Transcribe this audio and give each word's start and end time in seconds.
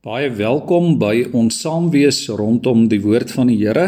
Baie 0.00 0.30
welkom 0.32 0.94
by 0.96 1.26
ons 1.36 1.58
saamwees 1.60 2.22
rondom 2.32 2.86
die 2.88 3.02
woord 3.04 3.34
van 3.36 3.50
die 3.50 3.58
Here. 3.60 3.82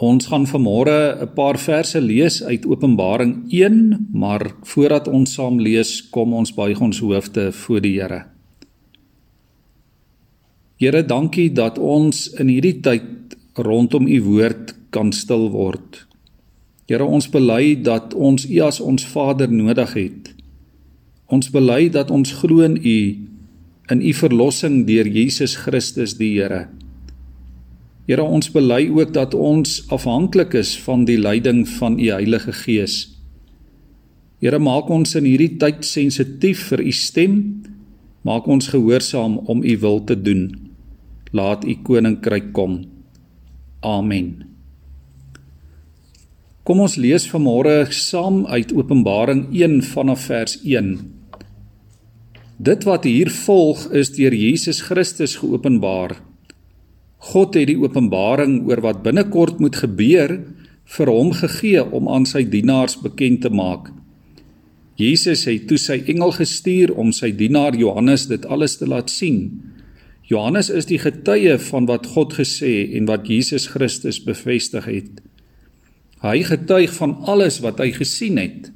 Ons 0.00 0.30
gaan 0.30 0.46
vanmôre 0.48 1.20
'n 1.20 1.34
paar 1.34 1.58
verse 1.60 2.00
lees 2.00 2.40
uit 2.42 2.64
Openbaring 2.64 3.44
1, 3.52 4.08
maar 4.10 4.54
voordat 4.64 5.08
ons 5.08 5.34
saam 5.34 5.60
lees, 5.60 6.08
kom 6.10 6.32
ons 6.32 6.54
buig 6.54 6.80
ons 6.80 6.98
hoofde 6.98 7.52
voor 7.52 7.80
die 7.80 8.00
Here. 8.00 8.24
Here, 10.80 11.02
dankie 11.02 11.52
dat 11.52 11.78
ons 11.78 12.32
in 12.40 12.48
hierdie 12.48 12.80
tyd 12.80 13.36
rondom 13.54 14.06
u 14.08 14.22
woord 14.22 14.74
kan 14.90 15.12
stil 15.12 15.50
word. 15.50 16.06
Here, 16.88 17.04
ons 17.04 17.28
bely 17.28 17.82
dat 17.82 18.14
ons 18.14 18.48
u 18.48 18.60
as 18.60 18.80
ons 18.80 19.04
Vader 19.04 19.52
nodig 19.52 19.92
het. 19.92 20.34
Ons 21.26 21.50
bely 21.50 21.90
dat 21.90 22.10
ons 22.10 22.32
glo 22.32 22.60
in 22.60 22.80
u 22.80 23.31
in 23.90 24.02
u 24.02 24.12
verlossing 24.14 24.84
deur 24.86 25.08
Jesus 25.08 25.56
Christus 25.56 26.14
die 26.18 26.36
Here. 26.36 26.68
Here 28.06 28.22
ons 28.22 28.50
bely 28.50 28.88
ook 28.90 29.12
dat 29.14 29.34
ons 29.34 29.80
afhanklik 29.94 30.54
is 30.58 30.74
van 30.84 31.06
die 31.06 31.18
leiding 31.18 31.64
van 31.78 31.98
u 31.98 32.10
Heilige 32.10 32.52
Gees. 32.52 33.08
Here 34.42 34.58
maak 34.58 34.90
ons 34.90 35.14
in 35.14 35.26
hierdie 35.26 35.54
tyd 35.58 35.86
sensitief 35.86 36.66
vir 36.72 36.82
u 36.82 36.92
stem. 36.92 37.36
Maak 38.26 38.46
ons 38.50 38.70
gehoorsaam 38.70 39.38
om 39.50 39.62
u 39.62 39.76
wil 39.82 40.02
te 40.06 40.18
doen. 40.18 40.50
Laat 41.32 41.64
u 41.64 41.74
koninkryk 41.82 42.50
kom. 42.52 42.82
Amen. 43.82 44.52
Kom 46.62 46.82
ons 46.82 46.94
lees 46.98 47.24
vanmôre 47.30 47.90
saam 47.90 48.44
uit 48.46 48.70
Openbaring 48.74 49.48
1 49.50 49.80
vanaf 49.94 50.28
vers 50.30 50.58
1. 50.62 51.21
Dit 52.60 52.84
wat 52.84 53.04
hier 53.08 53.30
volg 53.32 53.86
is 53.96 54.12
deur 54.12 54.34
Jesus 54.34 54.82
Christus 54.84 55.38
geopenbaar. 55.40 56.18
God 57.32 57.54
het 57.54 57.70
die 57.70 57.78
openbaring 57.78 58.62
oor 58.68 58.82
wat 58.84 59.02
binnekort 59.04 59.60
moet 59.62 59.78
gebeur 59.80 60.40
vir 60.96 61.08
hom 61.08 61.32
gegee 61.32 61.82
om 61.82 62.10
aan 62.10 62.26
sy 62.28 62.42
dienaars 62.44 62.98
bekend 63.00 63.44
te 63.46 63.50
maak. 63.50 63.88
Jesus 65.00 65.46
het 65.48 65.64
toe 65.70 65.78
sy 65.80 66.02
engel 66.12 66.34
gestuur 66.36 66.92
om 66.98 67.12
sy 67.16 67.32
dienaar 67.32 67.78
Johannes 67.78 68.26
dit 68.28 68.44
alles 68.44 68.76
te 68.76 68.86
laat 68.90 69.10
sien. 69.10 69.62
Johannes 70.28 70.68
is 70.70 70.86
die 70.90 71.00
getuie 71.00 71.56
van 71.70 71.88
wat 71.88 72.06
God 72.12 72.36
gesê 72.36 72.92
en 72.98 73.08
wat 73.08 73.28
Jesus 73.28 73.70
Christus 73.72 74.20
bevestig 74.22 74.84
het. 74.90 75.22
Hy 76.22 76.42
getuig 76.46 76.92
van 77.00 77.16
alles 77.26 77.62
wat 77.64 77.80
hy 77.82 77.90
gesien 77.96 78.38
het. 78.38 78.70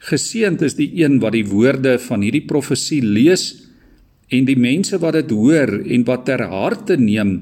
Geseënd 0.00 0.62
is 0.64 0.78
die 0.78 0.88
een 1.02 1.18
wat 1.20 1.34
die 1.36 1.44
woorde 1.44 1.98
van 2.00 2.22
hierdie 2.24 2.46
profesie 2.48 3.02
lees 3.04 3.50
en 4.32 4.46
die 4.48 4.56
mense 4.56 4.96
wat 5.02 5.18
dit 5.18 5.32
hoor 5.36 5.74
en 5.84 6.06
wat 6.08 6.24
ter 6.28 6.46
harte 6.48 6.96
neem 6.96 7.34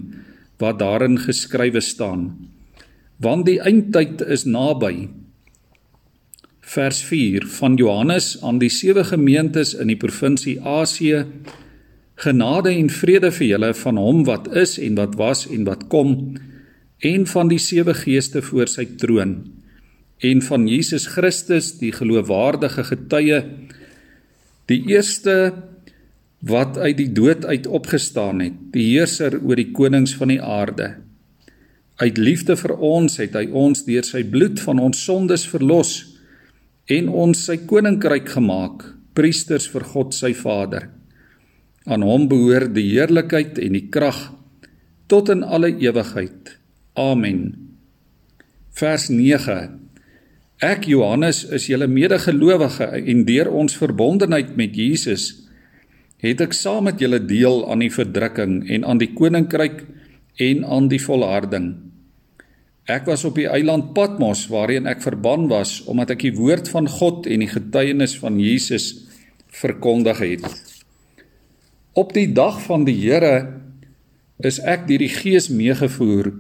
wat 0.58 0.80
daarin 0.80 1.20
geskrywe 1.22 1.80
staan. 1.80 2.32
Want 3.22 3.46
die 3.46 3.60
eindtyd 3.62 4.24
is 4.26 4.42
naby. 4.46 5.06
Vers 6.68 6.98
4 7.06 7.46
van 7.60 7.76
Johannes 7.78 8.32
aan 8.42 8.58
die 8.58 8.72
sewe 8.72 9.04
gemeentes 9.06 9.76
in 9.78 9.92
die 9.92 9.98
provinsie 9.98 10.56
Asië. 10.58 11.22
Genade 12.18 12.72
en 12.74 12.90
vrede 12.90 13.30
vir 13.38 13.46
julle 13.52 13.70
van 13.84 14.02
hom 14.02 14.24
wat 14.26 14.50
is 14.58 14.74
en 14.82 14.98
wat 14.98 15.14
was 15.20 15.46
en 15.46 15.62
wat 15.68 15.86
kom 15.94 16.34
en 17.06 17.26
van 17.30 17.54
die 17.54 17.62
sewe 17.62 17.94
geeste 17.94 18.42
voor 18.42 18.66
sy 18.66 18.88
troon 18.98 19.36
en 20.24 20.42
van 20.42 20.66
Jesus 20.68 21.06
Christus 21.14 21.72
die 21.78 21.92
geloofwaardige 21.94 22.84
getuie 22.90 23.42
die 24.68 24.80
eerste 24.90 25.34
wat 26.44 26.78
uit 26.78 26.96
die 26.98 27.10
dood 27.14 27.44
uit 27.46 27.66
opgestaan 27.66 28.42
het 28.42 28.58
die 28.74 28.90
heerser 28.92 29.38
oor 29.40 29.58
die 29.58 29.70
konings 29.74 30.14
van 30.18 30.30
die 30.30 30.42
aarde. 30.42 30.96
Uit 31.98 32.18
liefde 32.18 32.54
vir 32.58 32.76
ons 32.78 33.18
het 33.18 33.34
hy 33.34 33.48
ons 33.50 33.82
deur 33.86 34.06
sy 34.06 34.22
bloed 34.22 34.60
van 34.62 34.82
ons 34.82 35.00
sondes 35.02 35.46
verlos 35.50 35.94
en 36.88 37.10
ons 37.10 37.40
sy 37.48 37.58
koninkryk 37.68 38.30
gemaak 38.36 38.86
priesters 39.18 39.66
vir 39.70 39.82
God 39.82 40.14
sy 40.14 40.30
Vader. 40.38 40.86
Aan 41.88 42.04
hom 42.06 42.28
behoort 42.30 42.74
die 42.76 42.86
heerlikheid 42.92 43.58
en 43.58 43.74
die 43.74 43.88
krag 43.90 44.28
tot 45.10 45.30
in 45.32 45.42
alle 45.42 45.72
ewigheid. 45.72 46.54
Amen. 46.94 47.42
Vers 48.78 49.08
9 49.10 49.87
Ek 50.58 50.88
Johannes 50.90 51.44
is 51.54 51.68
julle 51.70 51.86
medegelowige 51.86 52.88
en 52.98 53.20
deur 53.28 53.46
ons 53.54 53.76
verbondenheid 53.78 54.56
met 54.58 54.74
Jesus 54.74 55.44
het 56.18 56.40
ek 56.42 56.56
saam 56.56 56.88
met 56.88 56.98
julle 56.98 57.20
deel 57.22 57.60
aan 57.70 57.84
die 57.84 57.92
verdrukking 57.94 58.64
en 58.66 58.82
aan 58.82 58.98
die 58.98 59.12
koninkryk 59.14 59.84
en 60.42 60.64
aan 60.66 60.88
die 60.90 60.98
volharding. 60.98 61.68
Ek 62.90 63.06
was 63.06 63.22
op 63.28 63.38
die 63.38 63.46
eiland 63.46 63.92
Patmos 63.94 64.48
waarheen 64.50 64.90
ek 64.90 65.04
verban 65.04 65.46
was 65.46 65.76
omdat 65.86 66.16
ek 66.16 66.26
die 66.26 66.34
woord 66.34 66.66
van 66.74 66.90
God 66.90 67.30
en 67.30 67.46
die 67.46 67.52
getuienis 67.52 68.16
van 68.18 68.42
Jesus 68.42 69.06
verkondig 69.54 70.24
het. 70.24 70.48
Op 71.94 72.10
die 72.18 72.26
dag 72.34 72.58
van 72.66 72.82
die 72.88 72.98
Here 72.98 73.62
is 74.42 74.58
ek 74.58 74.88
deur 74.90 75.06
die 75.06 75.14
Gees 75.14 75.46
meegevoer 75.54 76.32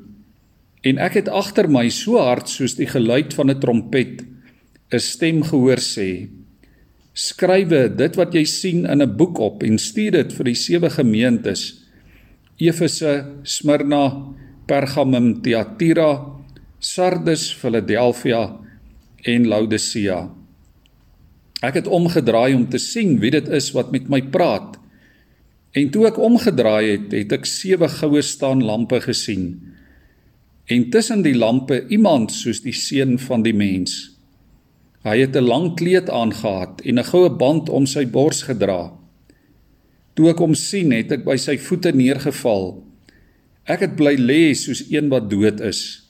En 0.86 0.98
ek 1.02 1.18
het 1.18 1.28
agter 1.28 1.66
my 1.70 1.88
so 1.90 2.20
hard 2.22 2.50
soos 2.50 2.76
die 2.78 2.86
geluid 2.86 3.34
van 3.34 3.50
'n 3.50 3.60
trompet 3.60 4.22
'n 4.92 5.00
stem 5.00 5.42
gehoor 5.42 5.80
sê: 5.82 6.28
Skrywe 7.12 7.88
dit 7.96 8.14
wat 8.16 8.34
jy 8.34 8.44
sien 8.44 8.86
in 8.86 9.02
'n 9.02 9.16
boek 9.16 9.38
op 9.38 9.62
en 9.62 9.78
stuur 9.78 10.12
dit 10.12 10.32
vir 10.32 10.44
die 10.44 10.54
sewe 10.54 10.90
gemeentes: 10.90 11.84
Efese, 12.58 13.26
Smyrna, 13.42 14.34
Pergamum, 14.66 15.42
Thyatira, 15.42 16.38
Sardes, 16.78 17.54
Philadelphia 17.54 18.56
en 19.24 19.48
Laodicea. 19.48 20.30
Ek 21.62 21.74
het 21.74 21.86
omgedraai 21.86 22.54
om 22.54 22.68
te 22.68 22.78
sien 22.78 23.18
wie 23.18 23.30
dit 23.30 23.48
is 23.48 23.72
wat 23.72 23.90
met 23.90 24.08
my 24.08 24.22
praat. 24.22 24.78
En 25.74 25.90
toe 25.90 26.06
ek 26.06 26.18
omgedraai 26.18 26.90
het, 26.90 27.12
het 27.12 27.32
ek 27.32 27.46
sewe 27.46 27.88
goue 27.88 28.22
staan 28.22 28.62
lampe 28.64 29.00
gesien 29.00 29.58
en 30.68 30.90
tussen 30.92 31.24
die 31.24 31.36
lampe 31.36 31.80
iemand 31.88 32.32
soos 32.32 32.60
die 32.64 32.76
seun 32.76 33.16
van 33.18 33.42
die 33.42 33.56
mens. 33.56 34.18
Hy 35.06 35.16
het 35.24 35.36
'n 35.36 35.48
lang 35.48 35.76
kleed 35.76 36.10
aangetree 36.10 36.90
en 36.90 36.98
'n 36.98 37.10
goue 37.10 37.30
band 37.30 37.68
om 37.68 37.86
sy 37.86 38.04
bors 38.06 38.42
gedra. 38.42 38.92
Toe 40.14 40.28
ek 40.30 40.38
hom 40.38 40.54
sien, 40.54 40.92
het 40.92 41.12
ek 41.12 41.24
by 41.24 41.36
sy 41.36 41.56
voete 41.58 41.92
neergeval. 41.92 42.82
Ek 43.64 43.80
het 43.80 43.96
bly 43.96 44.16
lê 44.16 44.54
soos 44.54 44.84
een 44.90 45.08
wat 45.08 45.30
dood 45.30 45.60
is. 45.60 46.02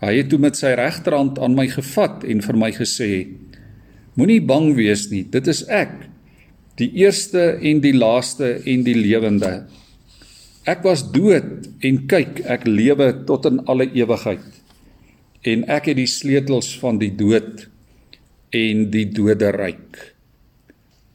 Hy 0.00 0.12
het 0.16 0.28
toe 0.28 0.38
met 0.38 0.56
sy 0.56 0.74
regterhand 0.78 1.38
aan 1.38 1.54
my 1.54 1.66
gevat 1.66 2.24
en 2.24 2.40
vir 2.40 2.56
my 2.56 2.70
gesê: 2.72 3.26
Moenie 4.14 4.40
bang 4.40 4.74
wees 4.76 5.10
nie, 5.10 5.24
dit 5.24 5.46
is 5.46 5.64
ek, 5.68 5.90
die 6.76 6.90
eerste 7.02 7.58
en 7.62 7.80
die 7.80 7.94
laaste 7.94 8.62
en 8.66 8.84
die 8.84 8.94
lewende. 8.94 9.66
Ek 10.68 10.84
was 10.84 11.06
dood 11.14 11.64
en 11.80 12.02
kyk, 12.10 12.42
ek 12.44 12.66
lewe 12.68 13.08
tot 13.28 13.46
in 13.48 13.62
alle 13.70 13.86
ewigheid. 13.96 14.44
En 15.48 15.64
ek 15.70 15.88
het 15.88 15.96
die 15.96 16.10
sleutels 16.10 16.74
van 16.82 16.98
die 17.00 17.12
dood 17.16 17.64
en 18.52 18.88
die 18.92 19.06
doderyk. 19.08 19.96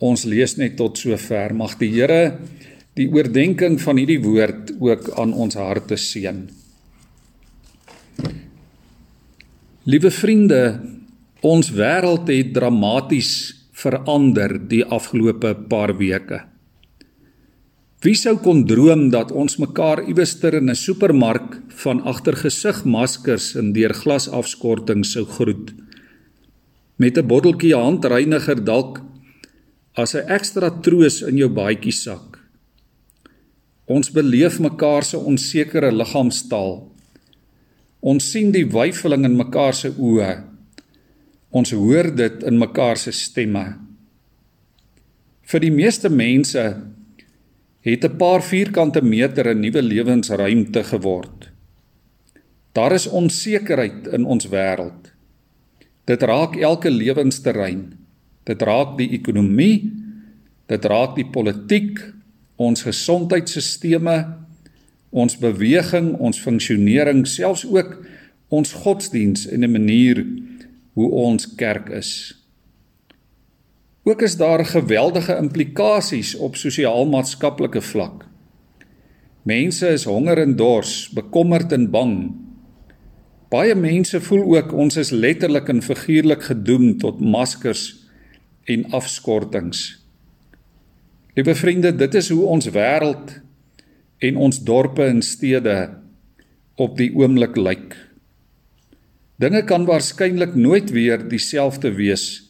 Ons 0.04 0.26
lees 0.26 0.56
net 0.58 0.78
tot 0.80 0.98
sover. 0.98 1.54
Mag 1.54 1.78
die 1.78 1.92
Here 1.94 2.40
die 2.98 3.08
oordeenking 3.14 3.78
van 3.82 4.02
hierdie 4.02 4.22
woord 4.24 4.74
ook 4.82 5.12
aan 5.22 5.34
ons 5.38 5.58
harte 5.58 5.98
seën. 6.02 6.44
Liewe 9.84 10.12
vriende, 10.14 10.62
ons 11.44 11.70
wêreld 11.76 12.30
het 12.32 12.54
dramaties 12.56 13.32
verander 13.76 14.56
die 14.70 14.84
afgelope 14.86 15.54
paar 15.70 15.94
weke. 16.00 16.44
Wie 18.04 18.18
sou 18.20 18.34
kon 18.44 18.66
droom 18.68 19.06
dat 19.14 19.30
ons 19.32 19.56
mekaar 19.62 20.02
iewester 20.04 20.58
in 20.60 20.70
'n 20.70 20.76
supermark 20.76 21.62
van 21.84 22.02
agter 22.04 22.36
gesigmaskers 22.36 23.56
en 23.56 23.72
deur 23.72 23.94
glasafskorting 23.94 25.06
sou 25.06 25.24
groet 25.26 25.72
met 26.98 27.18
'n 27.18 27.28
botteltjie 27.28 27.76
handreiniger 27.76 28.60
dalk 28.64 29.02
as 29.96 30.16
'n 30.16 30.28
ekstra 30.28 30.70
troos 30.82 31.22
in 31.22 31.38
jou 31.38 31.50
baadjie 31.50 31.92
sak. 31.92 32.40
Ons 33.86 34.12
beleef 34.12 34.60
mekaar 34.60 35.04
se 35.04 35.18
onsekere 35.18 35.92
liggaamstaal. 35.92 36.92
Ons 38.02 38.32
sien 38.32 38.52
die 38.52 38.66
weifeling 38.66 39.26
in 39.26 39.38
mekaar 39.38 39.74
se 39.74 39.90
oë. 39.90 40.44
Ons 41.52 41.72
hoor 41.72 42.16
dit 42.16 42.44
in 42.44 42.58
mekaar 42.58 42.98
se 42.98 43.12
stemme. 43.12 43.78
Vir 45.42 45.60
die 45.60 45.72
meeste 45.72 46.10
mense 46.10 46.84
het 47.84 48.04
'n 48.06 48.16
paar 48.18 48.44
vierkante 48.44 49.02
meter 49.02 49.48
'n 49.48 49.60
nuwe 49.60 49.82
lewensruimte 49.82 50.84
geword. 50.84 51.52
Daar 52.72 52.92
is 52.92 53.08
onsekerheid 53.08 54.08
in 54.08 54.26
ons 54.26 54.48
wêreld. 54.48 55.12
Dit 56.04 56.22
raak 56.22 56.56
elke 56.56 56.92
lewensterrein. 56.92 57.94
Dit 58.44 58.62
raak 58.62 58.98
die 58.98 59.10
ekonomie, 59.10 59.92
dit 60.66 60.86
raak 60.86 61.16
die 61.16 61.26
politiek 61.26 62.14
ons 62.56 62.82
gesondheidstelsels, 62.82 64.26
ons 65.10 65.38
beweging, 65.38 66.14
ons 66.18 66.40
funksionering, 66.40 67.28
selfs 67.28 67.66
ook 67.66 68.06
ons 68.48 68.74
godsdiens 68.74 69.48
en 69.48 69.64
'n 69.64 69.72
manier 69.72 70.26
hoe 70.94 71.10
ons 71.10 71.56
kerk 71.56 71.90
is. 71.90 72.43
Ook 74.04 74.22
is 74.22 74.36
daar 74.38 74.66
geweldige 74.66 75.36
implikasies 75.36 76.36
op 76.36 76.56
sosiaal-maatskaplike 76.56 77.82
vlak. 77.82 78.26
Mense 79.48 79.88
is 79.88 80.04
honger 80.04 80.38
en 80.38 80.56
dors, 80.56 81.10
bekommerd 81.10 81.72
en 81.72 81.88
bang. 81.90 82.36
Baie 83.48 83.76
mense 83.76 84.22
voel 84.22 84.44
ook 84.58 84.74
ons 84.74 85.00
is 85.00 85.12
letterlik 85.16 85.72
en 85.72 85.82
figuurlik 85.82 86.44
gedoem 86.44 86.98
tot 87.00 87.20
maskers 87.20 87.96
en 88.64 88.86
afskortings. 88.92 90.04
Liewe 91.34 91.56
vriende, 91.56 91.96
dit 91.96 92.14
is 92.14 92.30
hoe 92.30 92.44
ons 92.46 92.72
wêreld 92.76 93.40
en 94.20 94.36
ons 94.36 94.64
dorpe 94.64 95.04
en 95.04 95.22
stede 95.22 95.94
op 96.76 96.98
die 97.00 97.12
oomblik 97.16 97.56
lyk. 97.56 97.96
Dinge 99.40 99.64
kan 99.64 99.88
waarskynlik 99.88 100.56
nooit 100.56 100.92
weer 100.92 101.24
dieselfde 101.30 101.96
wees 101.96 102.42
nie 102.42 102.43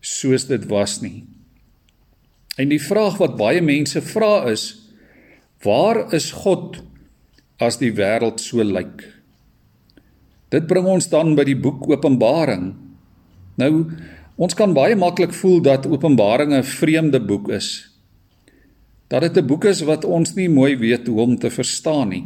soos 0.00 0.46
dit 0.46 0.64
was 0.70 1.00
nie. 1.00 1.24
En 2.58 2.70
die 2.72 2.82
vraag 2.82 3.18
wat 3.22 3.36
baie 3.38 3.62
mense 3.62 4.02
vra 4.02 4.48
is: 4.50 4.90
Waar 5.62 6.06
is 6.14 6.30
God 6.44 6.80
as 7.58 7.78
die 7.78 7.92
wêreld 7.94 8.42
so 8.42 8.62
lyk? 8.62 9.02
Dit 10.50 10.66
bring 10.66 10.86
ons 10.88 11.10
dan 11.12 11.34
by 11.36 11.44
die 11.44 11.58
boek 11.58 11.84
Openbaring. 11.90 12.72
Nou, 13.60 13.72
ons 14.38 14.54
kan 14.56 14.72
baie 14.74 14.96
maklik 14.96 15.34
voel 15.36 15.60
dat 15.62 15.86
Openbaring 15.86 16.54
'n 16.54 16.62
vreemde 16.62 17.20
boek 17.20 17.50
is. 17.50 17.90
Dat 19.08 19.22
dit 19.22 19.36
'n 19.36 19.46
boek 19.46 19.64
is 19.64 19.80
wat 19.80 20.04
ons 20.04 20.34
nie 20.34 20.48
mooi 20.48 20.76
weet 20.76 21.06
hoe 21.06 21.20
om 21.20 21.38
te 21.38 21.50
verstaan 21.50 22.08
nie. 22.08 22.24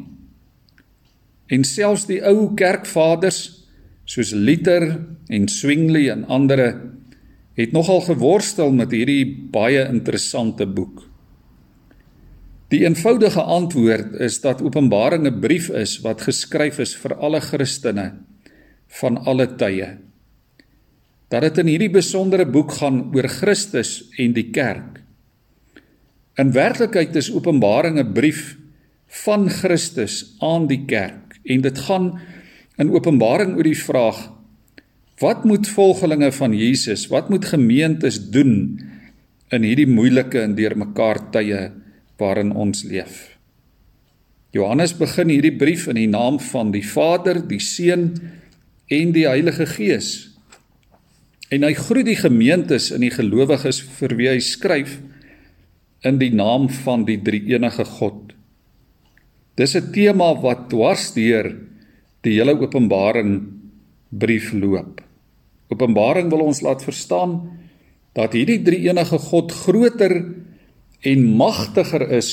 En 1.46 1.64
selfs 1.64 2.06
die 2.06 2.22
ou 2.24 2.54
kerkvaders 2.54 3.66
soos 4.04 4.30
Luther 4.30 5.00
en 5.28 5.48
Zwingli 5.48 6.08
en 6.08 6.24
ander 6.26 6.80
het 7.58 7.72
nogal 7.72 8.00
geworstel 8.00 8.72
met 8.72 8.92
hierdie 8.94 9.26
baie 9.52 9.84
interessante 9.88 10.66
boek. 10.66 11.08
Die 12.72 12.86
eenvoudige 12.86 13.42
antwoord 13.42 14.14
is 14.24 14.40
dat 14.40 14.62
Openbaring 14.64 15.26
'n 15.28 15.40
brief 15.40 15.68
is 15.68 16.00
wat 16.00 16.24
geskryf 16.24 16.78
is 16.78 16.96
vir 16.96 17.14
alle 17.14 17.40
Christene 17.40 18.12
van 18.88 19.18
alle 19.26 19.46
tye. 19.56 19.98
Dat 21.28 21.42
dit 21.42 21.58
in 21.58 21.66
hierdie 21.66 21.90
besondere 21.90 22.46
boek 22.46 22.72
gaan 22.72 23.14
oor 23.14 23.28
Christus 23.28 24.08
en 24.16 24.32
die 24.32 24.50
kerk. 24.50 25.02
In 26.36 26.52
werklikheid 26.52 27.16
is 27.16 27.32
Openbaring 27.32 27.98
'n 27.98 28.12
brief 28.12 28.56
van 29.06 29.48
Christus 29.50 30.36
aan 30.40 30.66
die 30.66 30.84
kerk 30.84 31.36
en 31.44 31.60
dit 31.60 31.78
gaan 31.78 32.20
in 32.78 32.90
Openbaring 32.90 33.56
oor 33.56 33.68
die 33.68 33.78
vraag 33.78 34.32
Wat 35.20 35.44
moet 35.44 35.68
volgelinge 35.68 36.32
van 36.32 36.54
Jesus, 36.56 37.06
wat 37.12 37.28
moet 37.28 37.44
gemeentes 37.44 38.18
doen 38.30 38.80
in 39.52 39.62
hierdie 39.62 39.86
moeilike 39.86 40.40
en 40.40 40.56
deurmekaar 40.56 41.20
tye 41.34 41.70
waarin 42.18 42.52
ons 42.56 42.84
leef? 42.88 43.32
Johannes 44.52 44.92
begin 44.96 45.30
hierdie 45.32 45.54
brief 45.56 45.86
in 45.88 45.96
die 45.96 46.10
naam 46.10 46.36
van 46.50 46.72
die 46.74 46.84
Vader, 46.84 47.40
die 47.48 47.60
Seun 47.60 48.10
en 48.92 49.14
die 49.14 49.24
Heilige 49.28 49.66
Gees. 49.66 50.32
En 51.52 51.64
hy 51.64 51.72
groet 51.76 52.08
die 52.08 52.18
gemeentes 52.18 52.90
en 52.92 53.04
die 53.04 53.12
gelowiges 53.12 53.80
vir 53.98 54.16
wie 54.18 54.28
hy 54.28 54.40
skryf 54.44 54.98
in 56.04 56.18
die 56.20 56.32
naam 56.34 56.68
van 56.82 57.06
die 57.08 57.18
Drie-enige 57.22 57.84
God. 57.98 58.32
Dis 59.56 59.76
'n 59.76 59.92
tema 59.92 60.32
wat 60.40 60.68
dwarsdeur 60.70 61.52
die 62.24 62.34
hele 62.38 62.56
Openbaring 62.56 63.60
brief 64.10 64.52
loop. 64.52 65.01
Openbaring 65.72 66.30
wil 66.32 66.44
ons 66.44 66.60
laat 66.64 66.84
verstaan 66.84 67.38
dat 68.16 68.34
hierdie 68.36 68.60
drie 68.64 68.82
enige 68.90 69.18
God 69.30 69.52
groter 69.64 70.18
en 71.02 71.24
magtiger 71.38 72.04
is 72.12 72.32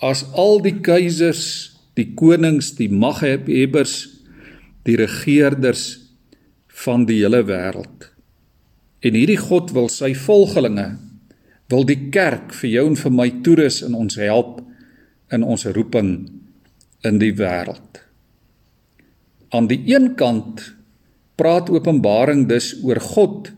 as 0.00 0.22
al 0.38 0.62
die 0.64 0.78
keisers, 0.80 1.76
die 1.98 2.14
konings, 2.16 2.72
die 2.78 2.88
maghebbers, 2.88 4.06
die 4.88 4.96
regerders 4.96 5.84
van 6.84 7.04
die 7.08 7.18
hele 7.20 7.42
wêreld. 7.44 8.08
En 9.04 9.16
hierdie 9.16 9.40
God 9.40 9.74
wil 9.76 9.90
sy 9.92 10.14
volgelinge, 10.16 10.94
wil 11.70 11.84
die 11.88 12.08
kerk 12.12 12.54
vir 12.56 12.70
jou 12.70 12.86
en 12.88 12.98
vir 12.98 13.14
my 13.14 13.28
toerus 13.44 13.80
in 13.86 13.96
ons 13.98 14.16
help 14.20 14.60
in 15.30 15.44
ons 15.46 15.66
roeping 15.76 16.14
in 17.06 17.20
die 17.20 17.32
wêreld. 17.36 18.00
Aan 19.54 19.68
die 19.70 19.82
een 19.90 20.14
kant 20.18 20.64
praat 21.40 21.70
Openbaring 21.72 22.44
dus 22.50 22.74
oor 22.84 23.00
God 23.00 23.48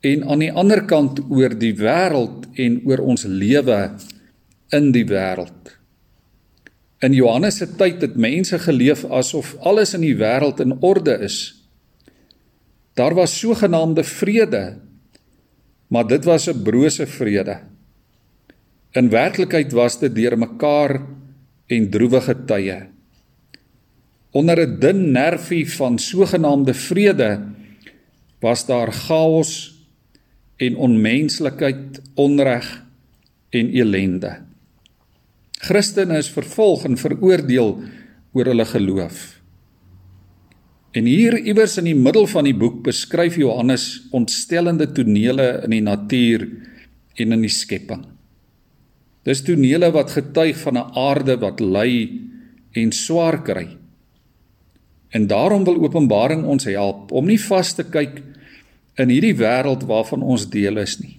en 0.00 0.24
aan 0.26 0.42
die 0.42 0.50
ander 0.50 0.82
kant 0.88 1.20
oor 1.28 1.54
die 1.60 1.74
wêreld 1.78 2.48
en 2.58 2.80
oor 2.88 3.04
ons 3.04 3.26
lewe 3.28 3.78
in 4.74 4.90
die 4.94 5.04
wêreld. 5.06 5.76
In 7.04 7.14
Johannes 7.16 7.60
se 7.60 7.68
tyd 7.78 8.02
het 8.04 8.16
mense 8.20 8.58
geleef 8.60 9.04
asof 9.06 9.54
alles 9.64 9.94
in 9.96 10.04
die 10.04 10.16
wêreld 10.18 10.60
in 10.64 10.76
orde 10.84 11.16
is. 11.24 11.38
Daar 12.98 13.14
was 13.16 13.38
sogenaamde 13.38 14.04
vrede, 14.04 14.80
maar 15.88 16.06
dit 16.06 16.24
was 16.24 16.48
'n 16.48 16.62
brose 16.62 17.06
vrede. 17.06 17.60
In 18.92 19.08
werklikheid 19.08 19.72
was 19.72 19.98
dit 19.98 20.14
deurmekaar 20.14 21.00
en 21.66 21.90
droewige 21.90 22.34
tye 22.44 22.90
onder 24.30 24.58
'n 24.66 24.78
dun 24.78 25.10
nervie 25.12 25.66
van 25.76 25.98
sogenaamde 25.98 26.74
vrede 26.74 27.42
was 28.40 28.66
daar 28.66 28.92
chaos 28.92 29.74
en 30.56 30.76
onmenslikheid, 30.76 32.00
onreg 32.14 32.84
en 33.50 33.70
elende. 33.70 34.42
Christene 35.60 36.18
is 36.18 36.30
vervolg 36.30 36.84
en 36.84 36.96
veroordeel 36.96 37.82
oor 38.32 38.44
hulle 38.44 38.64
geloof. 38.64 39.40
En 40.90 41.06
hier 41.06 41.36
iewers 41.38 41.76
in 41.78 41.84
die 41.84 41.96
middel 41.96 42.26
van 42.26 42.44
die 42.44 42.56
boek 42.56 42.80
beskryf 42.82 43.36
Johannes 43.38 44.08
ontstellende 44.10 44.88
tonele 44.92 45.60
in 45.64 45.70
die 45.70 45.84
natuur 45.84 46.46
en 47.14 47.36
in 47.36 47.44
die 47.44 47.52
skepping. 47.52 48.06
Dis 49.28 49.44
tonele 49.46 49.92
wat 49.94 50.10
getuig 50.16 50.56
van 50.64 50.78
'n 50.78 50.90
aarde 50.96 51.36
wat 51.38 51.60
ly 51.60 52.10
en 52.72 52.92
swaar 52.92 53.42
kry. 53.42 53.79
En 55.10 55.26
daarom 55.26 55.64
wil 55.64 55.82
Openbaring 55.82 56.44
ons 56.46 56.64
help 56.64 57.12
om 57.12 57.26
nie 57.26 57.40
vas 57.40 57.72
te 57.74 57.84
kyk 57.84 58.20
in 59.00 59.10
hierdie 59.10 59.34
wêreld 59.38 59.86
waarvan 59.88 60.22
ons 60.22 60.46
deel 60.50 60.78
is 60.82 60.98
nie. 61.00 61.16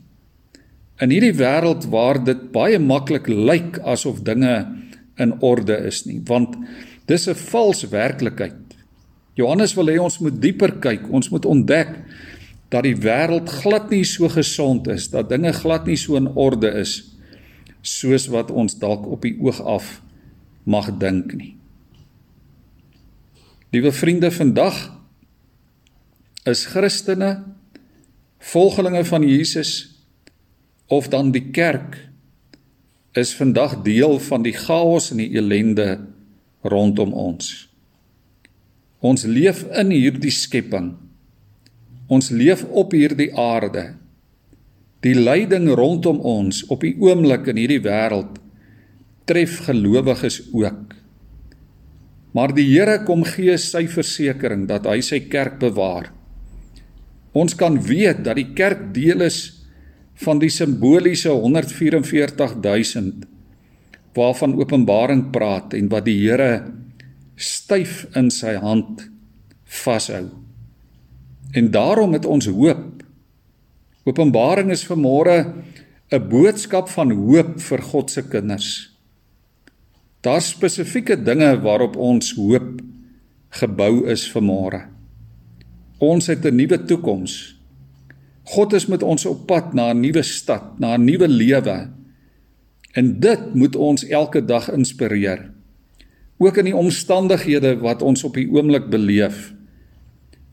In 1.02 1.12
hierdie 1.12 1.36
wêreld 1.36 1.88
waar 1.92 2.22
dit 2.24 2.52
baie 2.54 2.80
maklik 2.80 3.28
lyk 3.28 3.80
asof 3.84 4.22
dinge 4.24 4.56
in 5.22 5.34
orde 5.42 5.76
is 5.90 6.06
nie, 6.06 6.22
want 6.26 6.56
dis 7.08 7.28
'n 7.28 7.36
vals 7.36 7.84
werklikheid. 7.90 8.76
Johannes 9.36 9.74
wil 9.76 9.88
hê 9.88 9.98
ons 10.00 10.20
moet 10.20 10.42
dieper 10.42 10.72
kyk, 10.80 11.12
ons 11.12 11.30
moet 11.30 11.46
ontdek 11.46 11.96
dat 12.70 12.84
die 12.84 12.96
wêreld 12.96 13.50
glad 13.50 13.90
nie 13.90 14.04
so 14.04 14.30
gesond 14.30 14.88
is, 14.88 15.10
dat 15.10 15.30
dinge 15.30 15.52
glad 15.54 15.86
nie 15.86 15.98
so 15.98 16.16
in 16.16 16.28
orde 16.36 16.72
is 16.80 17.12
soos 17.82 18.28
wat 18.28 18.52
ons 18.52 18.78
dalk 18.80 19.08
op 19.08 19.22
die 19.22 19.36
oog 19.42 19.62
af 19.62 20.02
mag 20.64 20.92
dink 21.02 21.34
nie. 21.34 21.56
Liewe 23.72 23.92
vriende, 23.92 24.28
vandag 24.32 24.76
is 26.44 26.66
Christene 26.66 27.44
volgelinge 28.38 29.06
van 29.08 29.24
Jesus 29.24 29.72
of 30.92 31.08
dan 31.08 31.30
die 31.32 31.46
kerk 31.56 31.96
is 33.16 33.32
vandag 33.36 33.78
deel 33.86 34.20
van 34.20 34.44
die 34.44 34.52
chaos 34.52 35.08
en 35.16 35.24
die 35.24 35.30
ellende 35.40 36.02
rondom 36.68 37.16
ons. 37.16 37.70
Ons 39.00 39.24
leef 39.24 39.64
in 39.72 39.96
hierdie 39.96 40.36
skepping. 40.36 40.92
Ons 42.12 42.28
leef 42.30 42.66
op 42.68 42.92
hierdie 42.92 43.32
aarde. 43.40 43.94
Die 45.00 45.16
lyding 45.16 45.72
rondom 45.80 46.20
ons 46.20 46.66
op 46.68 46.84
die 46.84 46.98
oomblik 47.00 47.48
in 47.48 47.64
hierdie 47.64 47.84
wêreld 47.88 48.36
tref 49.32 49.62
gelowiges 49.70 50.44
ook. 50.52 51.01
Maar 52.32 52.54
die 52.56 52.68
Here 52.70 53.02
kom 53.04 53.26
gee 53.28 53.58
sy 53.60 53.88
versekering 53.92 54.68
dat 54.70 54.86
hy 54.88 55.02
sy 55.04 55.20
kerk 55.32 55.60
bewaar. 55.60 56.12
Ons 57.36 57.56
kan 57.56 57.80
weet 57.80 58.24
dat 58.26 58.36
die 58.40 58.54
kerk 58.56 58.94
deel 58.96 59.22
is 59.28 59.62
van 60.22 60.40
die 60.40 60.52
simboliese 60.52 61.32
144000 61.34 63.28
waarvan 64.16 64.58
Openbaring 64.60 65.30
praat 65.32 65.74
en 65.74 65.88
wat 65.92 66.06
die 66.08 66.20
Here 66.20 66.68
styf 67.40 68.06
in 68.20 68.30
sy 68.32 68.58
hand 68.60 69.08
vashou. 69.82 70.28
En 71.56 71.72
daarom 71.72 72.14
het 72.14 72.28
ons 72.28 72.48
hoop. 72.52 73.04
Openbaring 74.08 74.72
is 74.72 74.88
vanmôre 74.88 75.54
'n 76.12 76.30
boodskap 76.30 76.90
van 76.90 77.12
hoop 77.12 77.60
vir 77.60 77.82
God 77.82 78.12
se 78.12 78.22
kinders. 78.28 78.91
Daar's 80.22 80.52
spesifieke 80.54 81.18
dinge 81.18 81.50
waarop 81.62 81.96
ons 81.98 82.36
hoop 82.38 82.82
gebou 83.58 84.06
is 84.10 84.28
vir 84.30 84.44
môre. 84.46 84.82
Ons 85.98 86.28
het 86.28 86.46
'n 86.46 86.56
nuwe 86.56 86.78
toekoms. 86.86 87.58
God 88.44 88.74
is 88.74 88.86
met 88.86 89.04
ons 89.04 89.26
op 89.26 89.48
pad 89.48 89.74
na 89.74 89.94
'n 89.94 90.00
nuwe 90.00 90.24
stad, 90.24 90.80
na 90.80 90.98
'n 90.98 91.06
nuwe 91.06 91.28
lewe. 91.28 91.90
En 92.94 93.20
dit 93.20 93.54
moet 93.54 93.76
ons 93.76 94.06
elke 94.06 94.46
dag 94.46 94.72
inspireer. 94.72 95.52
Ook 96.38 96.58
in 96.58 96.66
die 96.66 96.76
omstandighede 96.76 97.78
wat 97.80 98.02
ons 98.02 98.24
op 98.24 98.34
die 98.34 98.50
oomblik 98.50 98.90
beleef, 98.90 99.54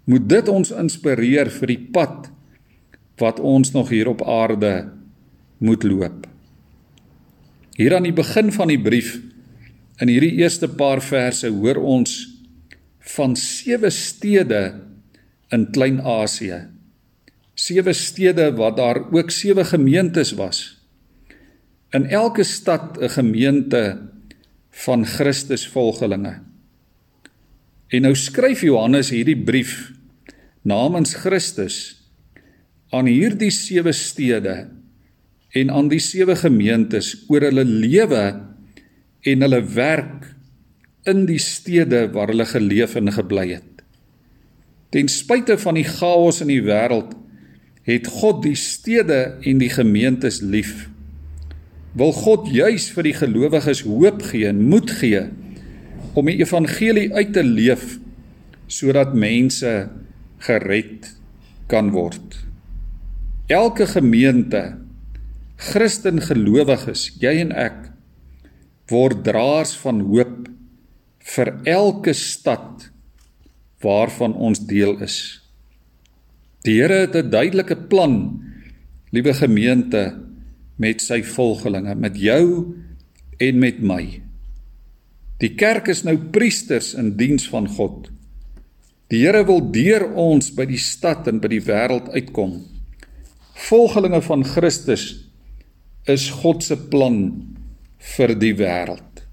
moet 0.04 0.28
dit 0.28 0.48
ons 0.48 0.70
inspireer 0.70 1.50
vir 1.50 1.66
die 1.66 1.88
pad 1.92 2.30
wat 3.16 3.40
ons 3.40 3.72
nog 3.72 3.88
hier 3.88 4.08
op 4.08 4.22
aarde 4.22 4.92
moet 5.58 5.82
loop. 5.82 6.26
Hier 7.76 7.96
aan 7.96 8.02
die 8.02 8.12
begin 8.12 8.52
van 8.52 8.68
die 8.68 8.80
brief 8.80 9.27
in 9.98 10.10
hierdie 10.10 10.38
eerste 10.38 10.68
paar 10.70 11.02
verse 11.02 11.48
hoor 11.50 11.80
ons 11.82 12.14
van 13.16 13.34
sewe 13.38 13.90
stede 13.90 14.62
in 15.54 15.68
Klein-Asië. 15.74 16.66
Sewe 17.58 17.94
stede 17.96 18.50
wat 18.58 18.76
daar 18.78 19.00
ook 19.10 19.32
sewe 19.34 19.64
gemeentes 19.64 20.34
was. 20.38 20.78
In 21.90 22.06
elke 22.06 22.44
stad 22.44 22.98
'n 23.00 23.08
gemeente 23.08 23.98
van 24.70 25.06
Christus 25.06 25.66
volgelinge. 25.66 26.40
En 27.88 28.02
nou 28.02 28.14
skryf 28.14 28.60
Johannes 28.60 29.10
hierdie 29.10 29.38
brief 29.42 29.92
namens 30.62 31.14
Christus 31.14 31.96
aan 32.90 33.06
hierdie 33.06 33.50
sewe 33.50 33.92
stede 33.92 34.68
en 35.56 35.70
aan 35.70 35.88
die 35.88 36.00
sewe 36.00 36.36
gemeentes 36.36 37.24
oor 37.28 37.40
hulle 37.40 37.64
lewe 37.64 38.24
en 39.28 39.44
hulle 39.44 39.60
werk 39.76 40.30
in 41.08 41.24
die 41.28 41.40
stede 41.40 42.06
waar 42.14 42.32
hulle 42.32 42.46
geleef 42.48 42.96
en 42.98 43.12
gebly 43.12 43.48
het. 43.54 43.82
Ten 44.92 45.08
spyte 45.12 45.58
van 45.60 45.76
die 45.76 45.86
chaos 45.88 46.40
in 46.44 46.52
die 46.52 46.62
wêreld 46.64 47.12
het 47.88 48.08
God 48.20 48.42
die 48.44 48.56
stede 48.56 49.38
en 49.48 49.60
die 49.60 49.70
gemeentes 49.72 50.40
lief. 50.44 50.88
Wil 51.96 52.12
God 52.12 52.48
juis 52.52 52.90
vir 52.92 53.08
die 53.08 53.16
gelowiges 53.16 53.84
hoop 53.88 54.22
gee 54.28 54.48
en 54.48 54.60
moed 54.68 54.92
gee 55.00 55.24
om 56.18 56.28
die 56.28 56.38
evangelie 56.40 57.08
uit 57.14 57.32
te 57.36 57.44
leef 57.44 57.96
sodat 58.68 59.16
mense 59.16 59.72
gered 60.44 61.08
kan 61.68 61.92
word. 61.94 62.36
Elke 63.48 63.86
gemeente 63.88 64.76
Christen 65.58 66.20
gelowiges, 66.22 67.08
jy 67.18 67.32
en 67.42 67.50
ek 67.56 67.87
word 68.90 69.24
draers 69.26 69.74
van 69.82 70.00
hoop 70.08 70.48
vir 71.34 71.52
elke 71.68 72.14
stad 72.16 72.88
waarvan 73.84 74.34
ons 74.34 74.60
deel 74.66 74.96
is. 75.04 75.40
Die 76.64 76.80
Here 76.80 77.06
het 77.06 77.14
'n 77.14 77.30
duidelike 77.30 77.76
plan, 77.88 78.42
liewe 79.12 79.34
gemeente, 79.34 80.18
met 80.76 81.00
sy 81.00 81.22
volgelinge, 81.22 81.94
met 81.94 82.16
jou 82.16 82.74
en 83.38 83.58
met 83.58 83.80
my. 83.80 84.22
Die 85.38 85.54
kerk 85.54 85.88
is 85.88 86.02
nou 86.02 86.16
priesters 86.16 86.94
in 86.94 87.16
diens 87.16 87.48
van 87.48 87.68
God. 87.68 88.10
Die 89.08 89.22
Here 89.24 89.44
wil 89.44 89.70
deur 89.70 90.12
ons 90.14 90.50
by 90.54 90.64
die 90.64 90.78
stad 90.78 91.28
en 91.28 91.40
by 91.40 91.48
die 91.48 91.62
wêreld 91.62 92.10
uitkom. 92.10 92.64
Volgelinge 93.54 94.20
van 94.22 94.44
Christus 94.44 95.24
is 96.06 96.30
God 96.30 96.62
se 96.62 96.76
plan 96.76 97.57
vir 97.98 98.34
die 98.38 98.54
wêreld. 98.58 99.24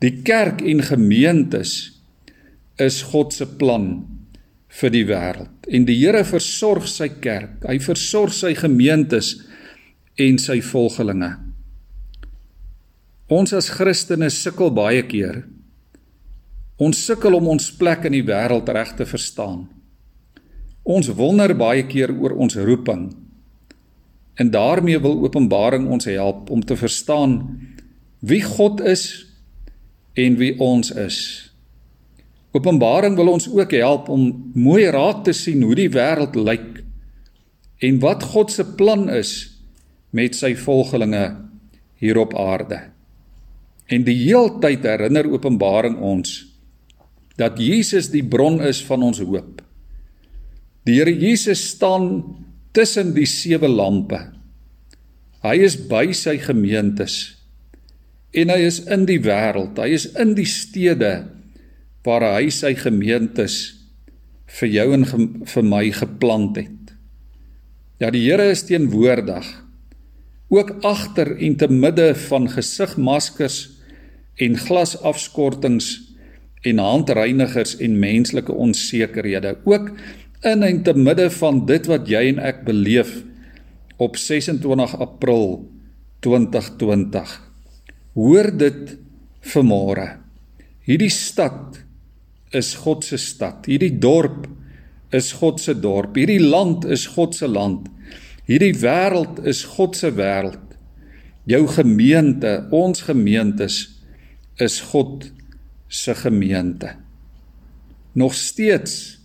Die 0.00 0.22
kerk 0.24 0.62
en 0.64 0.80
gemeentes 0.86 1.74
is 2.80 3.02
God 3.10 3.34
se 3.36 3.46
plan 3.60 3.90
vir 4.80 4.92
die 4.94 5.04
wêreld. 5.04 5.52
En 5.68 5.84
die 5.84 5.98
Here 5.98 6.22
versorg 6.24 6.86
sy 6.88 7.10
kerk. 7.20 7.66
Hy 7.66 7.78
versorg 7.82 8.32
sy 8.34 8.54
gemeentes 8.56 9.34
en 10.20 10.38
sy 10.40 10.60
volgelinge. 10.64 11.34
Ons 13.30 13.52
as 13.54 13.70
Christene 13.70 14.30
sukkel 14.32 14.72
baie 14.74 15.02
keer. 15.06 15.42
Ons 16.80 17.02
sukkel 17.04 17.36
om 17.36 17.50
ons 17.52 17.68
plek 17.78 18.06
in 18.08 18.16
die 18.16 18.26
wêreld 18.26 18.68
reg 18.72 18.94
te 18.98 19.06
verstaan. 19.06 19.66
Ons 20.82 21.10
wonder 21.14 21.52
baie 21.54 21.84
keer 21.86 22.10
oor 22.16 22.34
ons 22.40 22.56
roeping. 22.56 23.10
En 24.40 24.50
daarmee 24.50 24.98
wil 25.02 25.20
Openbaring 25.26 25.90
ons 25.92 26.08
help 26.08 26.48
om 26.50 26.64
te 26.64 26.76
verstaan 26.78 27.36
wie 28.20 28.42
God 28.44 28.80
is 28.84 29.26
en 30.18 30.36
wie 30.40 30.52
ons 30.60 30.92
is. 30.92 31.18
Openbaring 32.52 33.14
wil 33.16 33.32
ons 33.32 33.46
ook 33.48 33.72
help 33.78 34.08
om 34.10 34.52
mooi 34.58 34.84
raak 34.90 35.24
te 35.24 35.34
sien 35.36 35.62
hoe 35.62 35.76
die 35.78 35.90
wêreld 35.92 36.36
lyk 36.36 36.82
en 37.80 38.00
wat 38.02 38.26
God 38.32 38.52
se 38.52 38.66
plan 38.76 39.06
is 39.12 39.32
met 40.12 40.34
sy 40.36 40.52
volgelinge 40.58 41.24
hier 42.02 42.18
op 42.20 42.34
aarde. 42.36 42.80
En 43.90 44.04
die 44.04 44.18
heeltyd 44.26 44.84
herinner 44.86 45.30
Openbaring 45.30 45.96
ons 46.02 46.40
dat 47.40 47.56
Jesus 47.58 48.10
die 48.12 48.24
bron 48.26 48.60
is 48.66 48.82
van 48.84 49.06
ons 49.06 49.22
hoop. 49.24 49.62
Die 50.84 50.98
Here 50.98 51.12
Jesus 51.14 51.62
staan 51.72 52.20
tussen 52.76 53.14
die 53.16 53.28
sewe 53.28 53.68
lampe. 53.68 54.18
Hy 55.40 55.56
is 55.64 55.78
by 55.88 56.10
sy 56.12 56.36
gemeentes 56.42 57.39
en 58.32 58.52
hy 58.52 58.60
is 58.66 58.80
in 58.90 59.06
die 59.08 59.20
wêreld. 59.22 59.78
Hy 59.78 59.90
is 59.96 60.06
in 60.18 60.34
die 60.38 60.48
stede 60.48 61.14
waar 62.06 62.24
hy 62.36 62.50
sy 62.54 62.74
gemeentes 62.78 63.58
vir 64.58 64.70
jou 64.72 64.86
en 64.96 65.06
vir 65.46 65.66
my 65.66 65.82
geplant 65.94 66.58
het. 66.58 66.94
Ja, 68.00 68.08
die 68.10 68.22
Here 68.24 68.48
is 68.50 68.64
teenwoordig 68.68 69.48
ook 70.50 70.70
agter 70.82 71.36
en 71.38 71.56
te 71.56 71.68
midde 71.70 72.08
van 72.26 72.48
gesigmaskers 72.50 73.58
en 74.42 74.56
glasafskortings 74.58 75.90
en 76.66 76.80
handreinigers 76.82 77.76
en 77.78 77.98
menslike 78.00 78.52
onsekerhede 78.52 79.54
ook 79.64 79.92
in 80.48 80.64
en 80.66 80.82
te 80.82 80.94
midde 80.96 81.28
van 81.30 81.62
dit 81.68 81.86
wat 81.86 82.08
jy 82.08 82.24
en 82.32 82.40
ek 82.42 82.64
beleef 82.66 83.12
op 84.00 84.16
26 84.16 84.96
April 84.96 85.70
2020. 86.24 87.49
Hoor 88.20 88.50
dit 88.60 88.96
vanmôre. 89.54 90.06
Hierdie 90.84 91.12
stad 91.12 91.78
is 92.52 92.74
God 92.82 93.06
se 93.06 93.16
stad. 93.20 93.64
Hierdie 93.70 93.94
dorp 94.02 94.44
is 95.16 95.30
God 95.38 95.62
se 95.62 95.72
dorp. 95.80 96.18
Hierdie 96.18 96.42
land 96.42 96.84
is 96.84 97.06
God 97.14 97.32
se 97.38 97.48
land. 97.48 97.88
Hierdie 98.44 98.74
wêreld 98.82 99.40
is 99.48 99.62
God 99.76 99.96
se 99.96 100.10
wêreld. 100.12 100.76
Jou 101.48 101.64
gemeente, 101.72 102.58
ons 102.76 103.06
gemeentes 103.08 103.78
is 104.60 104.76
God 104.90 105.30
se 105.88 106.14
gemeente. 106.18 106.92
Nog 108.12 108.34
steeds 108.36 109.20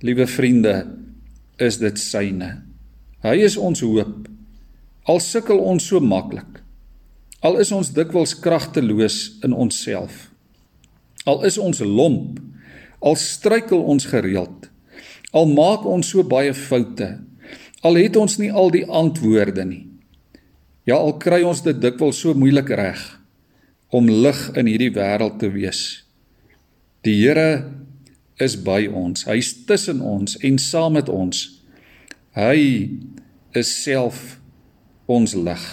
Liewe 0.00 0.26
vriende, 0.26 0.86
is 1.60 1.76
dit 1.76 1.98
syne. 2.00 2.48
Hy 3.20 3.34
is 3.44 3.58
ons 3.60 3.82
hoop. 3.84 4.30
Al 5.04 5.20
sukkel 5.20 5.60
ons 5.60 5.90
so 5.90 6.00
maklik. 6.00 6.59
Al 7.40 7.56
is 7.62 7.70
ons 7.72 7.92
dikwels 7.96 8.34
kragteloos 8.36 9.40
in 9.46 9.54
onsself. 9.56 10.28
Al 11.24 11.44
is 11.48 11.56
ons 11.58 11.80
lomp. 11.80 12.40
Al 13.00 13.16
struikel 13.16 13.80
ons 13.80 14.04
gereeld. 14.10 14.68
Al 15.32 15.48
maak 15.48 15.86
ons 15.88 16.10
so 16.12 16.24
baie 16.26 16.52
foute. 16.56 17.08
Al 17.80 17.96
het 17.96 18.16
ons 18.20 18.36
nie 18.40 18.50
al 18.52 18.68
die 18.74 18.84
antwoorde 18.84 19.64
nie. 19.64 19.86
Ja, 20.84 20.98
al 20.98 21.16
kry 21.22 21.40
ons 21.46 21.62
dit 21.64 21.80
dikwels 21.80 22.20
so 22.20 22.34
moeilik 22.36 22.68
reg 22.76 23.00
om 23.90 24.06
lig 24.06 24.40
in 24.54 24.68
hierdie 24.70 24.92
wêreld 24.94 25.40
te 25.40 25.48
wees. 25.50 26.04
Die 27.02 27.16
Here 27.18 27.72
is 28.38 28.54
by 28.56 28.84
ons. 28.86 29.24
Hy's 29.26 29.52
tussen 29.66 30.02
ons 30.04 30.36
en 30.46 30.58
saam 30.62 30.94
met 30.98 31.08
ons. 31.10 31.42
Hy 32.36 32.60
is 33.56 33.70
self 33.82 34.38
ons 35.10 35.34
lig. 35.34 35.64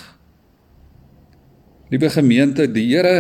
Liewe 1.88 2.10
gemeente, 2.12 2.68
die 2.68 2.86
Here 2.90 3.18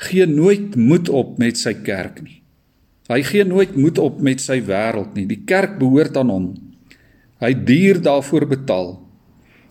gee 0.00 0.26
nooit 0.26 0.76
moed 0.76 1.08
op 1.12 1.36
met 1.40 1.58
sy 1.60 1.74
kerk 1.84 2.22
nie. 2.24 2.40
Hy 3.06 3.20
gee 3.22 3.44
nooit 3.46 3.76
moed 3.78 4.00
op 4.02 4.20
met 4.24 4.42
sy 4.42 4.58
wêreld 4.66 5.14
nie. 5.16 5.26
Die 5.28 5.44
kerk 5.46 5.76
behoort 5.80 6.16
aan 6.18 6.32
hom. 6.32 6.46
Hy 7.42 7.52
duur 7.68 8.00
daarvoor 8.02 8.48
betaal. 8.50 8.94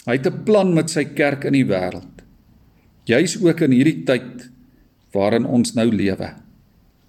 Hy 0.06 0.18
het 0.18 0.28
'n 0.28 0.44
plan 0.46 0.74
met 0.74 0.90
sy 0.90 1.04
kerk 1.06 1.46
in 1.46 1.54
die 1.54 1.66
wêreld. 1.66 2.24
Jy's 3.06 3.38
ook 3.42 3.62
in 3.62 3.72
hierdie 3.72 4.04
tyd 4.06 4.50
waarin 5.14 5.46
ons 5.46 5.74
nou 5.74 5.90
lewe. 5.92 6.34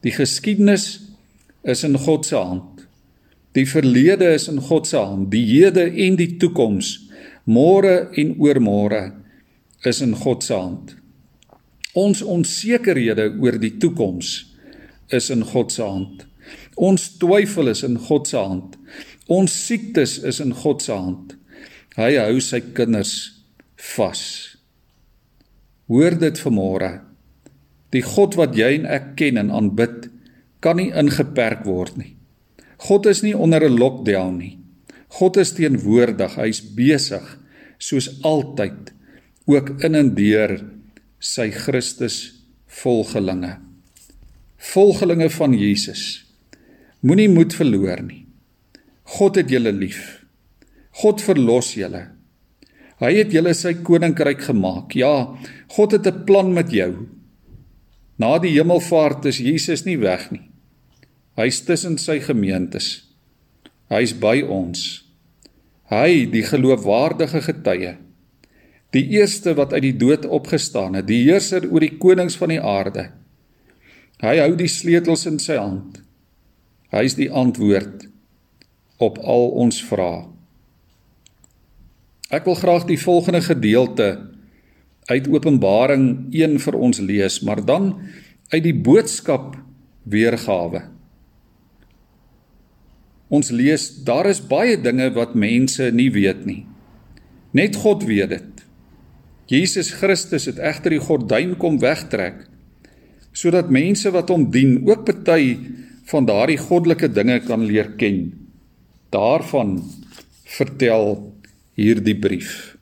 Die 0.03 0.12
geskiedenis 0.12 1.00
is 1.65 1.85
in 1.85 1.99
God 1.99 2.26
se 2.26 2.37
hand. 2.37 2.87
Die 3.53 3.67
verlede 3.67 4.35
is 4.35 4.49
in 4.49 4.61
God 4.61 4.87
se 4.87 4.97
hand, 4.97 5.31
die 5.31 5.45
hede 5.45 5.91
en 5.91 6.17
die 6.17 6.37
toekoms 6.37 7.07
Môre 7.47 8.09
en 8.19 8.35
oormôre 8.43 9.12
is 9.85 10.00
in 10.00 10.14
God 10.14 10.45
se 10.45 10.54
hand. 10.54 10.97
Ons 11.97 12.23
onsekerhede 12.23 13.30
oor 13.40 13.59
die 13.61 13.76
toekoms 13.80 14.33
is 15.12 15.30
in 15.30 15.45
God 15.45 15.73
se 15.73 15.83
hand. 15.83 16.26
Ons 16.76 17.09
twyfel 17.21 17.73
is 17.73 17.83
in 17.87 17.99
God 18.09 18.28
se 18.28 18.40
hand. 18.40 18.76
Ons 19.33 19.54
siektes 19.66 20.18
is 20.25 20.40
in 20.40 20.54
God 20.54 20.83
se 20.85 20.92
hand. 20.92 21.37
Hy 21.97 22.12
hou 22.21 22.40
sy 22.45 22.61
kinders 22.76 23.14
vas. 23.97 24.23
Hoor 25.88 26.18
dit 26.21 26.42
vanmôre. 26.45 26.90
Die 27.95 28.02
God 28.04 28.37
wat 28.37 28.56
jy 28.59 28.75
en 28.80 28.87
ek 28.90 29.14
ken 29.16 29.40
en 29.40 29.52
aanbid, 29.54 30.11
kan 30.61 30.76
nie 30.80 30.90
ingeperk 30.90 31.64
word 31.64 31.97
nie. 31.97 32.16
God 32.88 33.06
is 33.06 33.23
nie 33.23 33.35
onder 33.35 33.64
'n 33.64 33.78
lockdown 33.78 34.38
nie. 34.38 34.59
God 35.18 35.37
is 35.37 35.54
teenwoordig. 35.54 36.37
Hy's 36.37 36.61
besig 36.61 37.38
soos 37.78 38.21
altyd 38.23 38.92
ook 39.47 39.76
in 39.87 39.95
en 39.95 40.12
deur 40.15 40.59
sy 41.23 41.50
Christus 41.55 42.19
volgelinge. 42.83 43.57
Volgelinge 44.73 45.29
van 45.31 45.55
Jesus. 45.55 46.25
Moenie 47.07 47.29
moed 47.31 47.55
verloor 47.55 48.03
nie. 48.03 48.25
God 49.17 49.38
het 49.38 49.50
julle 49.50 49.71
lief. 49.73 50.26
God 51.03 51.23
verlos 51.23 51.75
julle. 51.79 52.03
Hy 52.99 53.12
het 53.19 53.35
julle 53.35 53.53
sy 53.55 53.75
koninkryk 53.87 54.43
gemaak. 54.49 54.97
Ja, 54.97 55.37
God 55.76 55.93
het 55.93 56.07
'n 56.07 56.25
plan 56.25 56.53
met 56.53 56.73
jou. 56.73 57.07
Na 58.19 58.38
die 58.38 58.57
hemelvaart 58.57 59.26
is 59.26 59.38
Jesus 59.38 59.85
nie 59.85 59.99
weg 59.99 60.31
nie. 60.31 60.49
Hy's 61.37 61.61
tussen 61.61 61.99
sy 61.99 62.21
gemeentes. 62.21 63.05
Hy's 63.88 64.15
by 64.15 64.43
ons. 64.43 65.05
Hy, 65.91 66.26
die 66.26 66.43
geloofwaardige 66.43 67.43
getuie, 67.43 67.97
die 68.95 69.05
eerste 69.19 69.55
wat 69.59 69.73
uit 69.73 69.83
die 69.88 69.97
dood 69.99 70.26
opgestaan 70.26 70.95
het, 70.99 71.09
die 71.09 71.25
heerser 71.26 71.66
oor 71.71 71.83
die 71.83 71.97
konings 71.99 72.37
van 72.38 72.55
die 72.55 72.62
aarde. 72.62 73.11
Hy 74.23 74.38
hou 74.40 74.52
die 74.57 74.71
sleutels 74.71 75.26
in 75.28 75.40
sy 75.43 75.59
hand. 75.59 76.00
Hy 76.95 77.02
is 77.05 77.16
die 77.19 77.28
antwoord 77.28 78.07
op 79.02 79.19
al 79.21 79.50
ons 79.64 79.83
vrae. 79.85 80.25
Ek 82.33 82.47
wil 82.49 82.57
graag 82.59 82.87
die 82.88 82.99
volgende 82.99 83.43
gedeelte 83.45 84.09
uit 85.07 85.28
Openbaring 85.31 86.33
1 86.35 86.59
vir 86.64 86.78
ons 86.78 86.99
lees, 86.99 87.38
maar 87.47 87.62
dan 87.62 87.93
uit 88.50 88.62
die 88.64 88.75
boodskap 88.75 89.55
weergawe. 90.11 90.83
Ons 93.31 93.50
lees 93.55 93.88
daar 94.07 94.26
is 94.31 94.43
baie 94.43 94.78
dinge 94.78 95.11
wat 95.14 95.35
mense 95.38 95.90
nie 95.95 96.09
weet 96.14 96.45
nie. 96.47 96.62
Net 97.55 97.78
God 97.83 98.05
weet 98.07 98.31
dit. 98.35 98.55
Jesus 99.47 99.93
Christus 99.95 100.49
het 100.50 100.59
egter 100.59 100.97
die 100.97 101.03
gordyn 101.03 101.55
kom 101.61 101.79
wegtrek 101.83 102.47
sodat 103.37 103.69
mense 103.71 104.11
wat 104.15 104.31
hom 104.33 104.49
dien 104.50 104.81
ook 104.88 105.05
party 105.07 105.59
van 106.09 106.26
daardie 106.26 106.57
goddelike 106.57 107.11
dinge 107.12 107.37
kan 107.45 107.67
leer 107.69 107.91
ken. 108.00 108.31
Daarvan 109.12 109.83
vertel 110.57 111.19
hierdie 111.76 112.17
brief. 112.17 112.79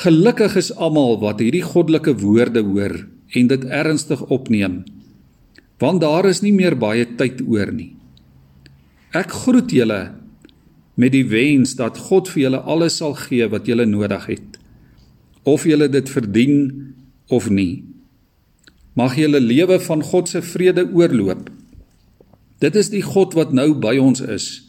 Gelukkig 0.00 0.56
is 0.56 0.72
almal 0.72 1.18
wat 1.20 1.42
hierdie 1.44 1.62
goddelike 1.62 2.16
woorde 2.22 2.64
hoor 2.64 2.96
en 3.36 3.52
dit 3.52 3.68
ernstig 3.68 4.24
opneem. 4.32 4.80
Want 5.82 6.00
daar 6.00 6.26
is 6.30 6.40
nie 6.42 6.54
meer 6.56 6.78
baie 6.78 7.04
tyd 7.18 7.44
oor 7.44 7.70
nie. 7.74 7.92
Ek 9.12 9.30
groet 9.44 9.70
julle 9.70 10.00
met 10.96 11.12
die 11.12 11.26
wens 11.28 11.76
dat 11.76 12.00
God 12.08 12.32
vir 12.32 12.46
julle 12.46 12.64
alles 12.64 12.98
sal 13.02 13.12
gee 13.26 13.46
wat 13.50 13.68
julle 13.68 13.86
nodig 13.86 14.30
het 14.32 14.53
of 15.44 15.64
jy 15.68 15.88
dit 15.88 16.08
verdien 16.10 16.94
of 17.28 17.50
nie. 17.50 17.84
Mag 18.94 19.16
jy 19.18 19.28
lewe 19.28 19.80
van 19.82 20.02
God 20.02 20.28
se 20.30 20.42
vrede 20.42 20.86
oorloop. 20.92 21.50
Dit 22.62 22.76
is 22.78 22.90
die 22.92 23.02
God 23.02 23.34
wat 23.34 23.52
nou 23.52 23.74
by 23.74 23.96
ons 23.98 24.20
is. 24.20 24.62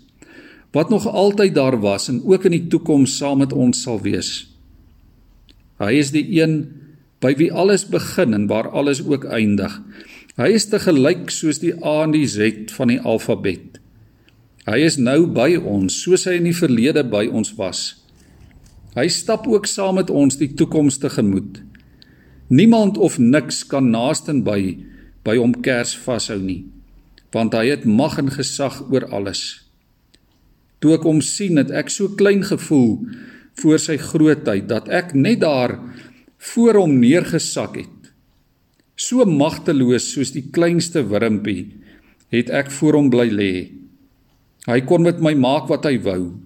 Wat 0.76 0.90
nog 0.90 1.06
altyd 1.08 1.56
daar 1.56 1.78
was 1.80 2.10
en 2.12 2.24
ook 2.26 2.46
in 2.50 2.58
die 2.58 2.68
toekoms 2.68 3.18
saam 3.18 3.40
met 3.44 3.54
ons 3.54 3.86
sal 3.86 4.02
wees. 4.04 4.48
Hy 5.80 5.94
is 6.00 6.12
die 6.12 6.26
een 6.42 6.66
by 7.24 7.36
wie 7.40 7.52
alles 7.54 7.86
begin 7.88 8.36
en 8.36 8.48
waar 8.52 8.70
alles 8.70 9.04
ook 9.06 9.26
eindig. 9.26 9.78
Hy 10.36 10.50
is 10.52 10.68
te 10.68 10.82
gelyk 10.84 11.30
soos 11.32 11.62
die 11.64 11.74
A 11.80 12.02
en 12.04 12.12
die 12.16 12.28
Z 12.28 12.74
van 12.76 12.92
die 12.92 13.00
alfabet. 13.00 13.80
Hy 14.66 14.82
is 14.84 14.98
nou 14.98 15.28
by 15.30 15.54
ons 15.56 16.02
soos 16.04 16.26
hy 16.28 16.40
in 16.40 16.50
die 16.50 16.58
verlede 16.58 17.06
by 17.08 17.28
ons 17.30 17.54
was. 17.60 17.94
Hy 18.96 19.10
stap 19.12 19.48
ook 19.52 19.68
saam 19.68 19.98
met 20.00 20.10
ons 20.10 20.38
die 20.40 20.54
toekoms 20.56 21.02
tegemoet. 21.04 21.60
Niemand 22.48 22.98
of 22.98 23.18
niks 23.20 23.66
kan 23.68 23.90
naasten 23.92 24.44
by 24.46 24.78
by 25.26 25.36
hom 25.42 25.56
kers 25.66 25.96
vashou 25.98 26.38
nie, 26.40 26.68
want 27.34 27.56
hy 27.58 27.72
het 27.72 27.88
mag 27.90 28.20
en 28.22 28.30
gesag 28.32 28.78
oor 28.94 29.08
alles. 29.10 29.42
Toe 30.80 30.94
ek 31.00 31.08
hom 31.08 31.20
sien, 31.26 31.58
het 31.58 31.74
ek 31.74 31.90
so 31.90 32.14
klein 32.14 32.46
gevoel 32.46 33.02
voor 33.58 33.82
sy 33.82 33.98
grootheid 33.98 34.70
dat 34.70 34.88
ek 34.94 35.16
net 35.18 35.42
daar 35.42 35.80
voor 36.54 36.84
hom 36.84 37.00
neergesak 37.02 37.80
het. 37.82 38.12
So 38.96 39.26
magteloos 39.26 40.12
soos 40.14 40.32
die 40.36 40.46
kleinste 40.56 41.04
wurmpie 41.10 41.74
het 42.32 42.52
ek 42.54 42.72
voor 42.78 43.00
hom 43.00 43.10
bly 43.12 43.28
lê. 43.34 43.54
Hy 44.70 44.80
kon 44.88 45.04
met 45.04 45.20
my 45.24 45.34
maak 45.36 45.68
wat 45.72 45.88
hy 45.90 45.98
wou. 46.06 46.45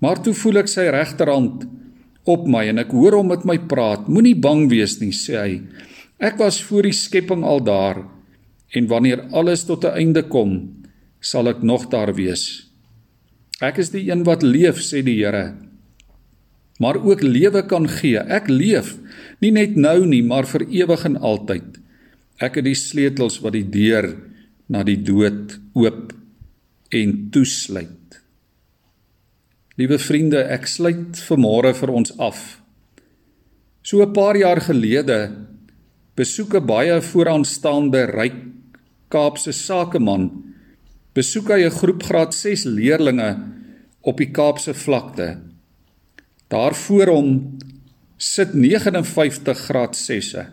Maar 0.00 0.22
toe 0.24 0.34
voel 0.34 0.62
ek 0.62 0.70
sy 0.72 0.88
regterhand 0.92 1.66
op 2.28 2.46
my 2.48 2.66
en 2.70 2.80
ek 2.82 2.92
hoor 2.96 3.18
hom 3.20 3.30
met 3.32 3.44
my 3.48 3.58
praat. 3.70 4.08
Moenie 4.08 4.36
bang 4.36 4.66
wees 4.70 4.98
nie, 5.00 5.12
sê 5.16 5.36
hy. 5.36 5.54
Ek 6.20 6.40
was 6.40 6.60
voor 6.64 6.88
die 6.88 6.96
skepping 6.96 7.44
al 7.44 7.62
daar 7.64 8.02
en 8.76 8.86
wanneer 8.90 9.26
alles 9.32 9.64
tot 9.66 9.84
'n 9.84 9.96
einde 9.96 10.22
kom, 10.22 10.84
sal 11.20 11.48
ek 11.48 11.62
nog 11.62 11.88
daar 11.90 12.14
wees. 12.14 12.70
Ek 13.60 13.78
is 13.78 13.90
die 13.90 14.08
een 14.10 14.24
wat 14.24 14.42
leef, 14.42 14.80
sê 14.80 15.02
die 15.04 15.20
Here. 15.20 15.54
Maar 16.80 16.96
ook 16.96 17.22
lewe 17.22 17.66
kan 17.66 17.88
gee. 17.88 18.16
Ek 18.16 18.48
leef 18.48 18.96
nie 19.40 19.50
net 19.50 19.76
nou 19.76 20.06
nie, 20.06 20.22
maar 20.22 20.46
vir 20.46 20.64
ewig 20.68 21.04
en 21.04 21.16
altyd. 21.16 21.76
Ek 22.40 22.56
het 22.56 22.64
die 22.64 22.74
sleutels 22.74 23.40
wat 23.44 23.52
die 23.52 23.68
deur 23.68 24.16
na 24.68 24.82
die 24.82 24.96
dood 24.96 25.60
oop 25.76 26.12
en 26.90 27.30
toesluit. 27.30 27.99
Liewe 29.80 29.96
vriende, 29.96 30.42
ek 30.52 30.66
sluit 30.68 31.20
vanmôre 31.24 31.70
vir 31.72 31.90
ons 31.96 32.10
af. 32.20 32.60
So 33.80 34.02
'n 34.04 34.12
paar 34.12 34.36
jaar 34.36 34.60
gelede 34.60 35.32
besoek 36.16 36.54
'n 36.54 36.66
baie 36.66 37.00
vooraanstaande 37.00 38.02
ryk 38.12 38.36
Kaapse 39.08 39.52
sakeman 39.52 40.54
besoek 41.14 41.48
hy 41.48 41.64
'n 41.64 41.78
groep 41.80 42.02
graad 42.02 42.34
6 42.34 42.64
leerdlinge 42.64 43.30
op 44.02 44.18
die 44.18 44.30
Kaapse 44.30 44.74
vlakte. 44.74 45.38
Daar 46.48 46.74
voor 46.74 47.06
hom 47.06 47.58
sit 48.18 48.54
59 48.54 49.58
graad 49.58 49.96
6se. 49.96 50.44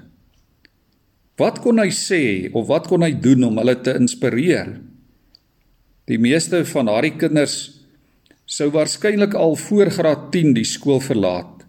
Wat 1.38 1.60
kon 1.60 1.80
hy 1.80 1.92
sê 1.92 2.50
of 2.54 2.68
wat 2.68 2.88
kon 2.88 3.02
hy 3.02 3.12
doen 3.12 3.44
om 3.44 3.58
hulle 3.58 3.76
te 3.82 3.94
inspireer? 3.94 4.80
Die 6.06 6.18
meeste 6.18 6.66
van 6.66 6.86
daardie 6.86 7.18
kinders 7.18 7.77
sou 8.48 8.70
waarskynlik 8.72 9.36
al 9.36 9.58
voor 9.60 9.92
graad 9.92 10.30
10 10.32 10.54
die 10.56 10.66
skool 10.66 11.02
verlaat. 11.04 11.66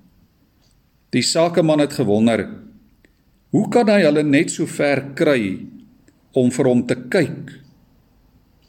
Die 1.11 1.25
sakeman 1.27 1.83
het 1.83 1.97
gewonder, 1.99 2.45
hoe 3.51 3.67
kan 3.73 3.89
hy 3.91 4.05
hulle 4.05 4.23
net 4.23 4.53
so 4.55 4.69
ver 4.71 5.03
kry 5.19 5.59
om 6.39 6.53
vir 6.55 6.69
hom 6.71 6.85
te 6.87 6.95
kyk? 7.11 7.51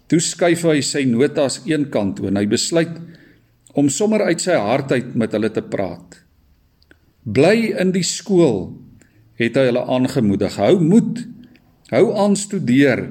Toe 0.09 0.21
skuif 0.23 0.63
hy 0.65 0.79
sy 0.81 1.03
notas 1.05 1.59
eenkant 1.69 2.17
toe 2.17 2.31
en 2.31 2.39
hy 2.39 2.47
besluit 2.49 2.95
om 3.77 3.91
sommer 3.93 4.25
uit 4.25 4.41
sy 4.41 4.57
hart 4.57 4.95
uit 4.95 5.13
met 5.19 5.35
hulle 5.35 5.51
te 5.53 5.61
praat. 5.61 6.23
Bly 7.29 7.75
in 7.77 7.91
die 7.93 8.05
skool, 8.07 8.71
het 9.37 9.59
hy 9.59 9.67
hulle 9.69 9.83
aangemoedig. 9.85 10.57
Hou 10.57 10.79
moed. 10.81 11.21
Hou 11.93 12.09
aan 12.17 12.35
studeer 12.37 13.05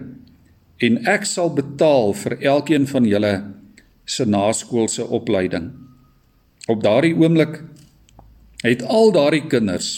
en 0.82 0.98
ek 1.11 1.24
sal 1.26 1.50
betaal 1.54 2.12
vir 2.14 2.37
elkeen 2.50 2.84
van 2.87 3.06
julle 3.06 3.32
se 4.09 4.25
naskoolse 4.25 5.05
opleiding. 5.05 5.71
Op 6.68 6.83
daardie 6.83 7.14
oomblik 7.16 7.61
het 8.64 8.83
al 8.83 9.12
daardie 9.12 9.44
kinders 9.47 9.90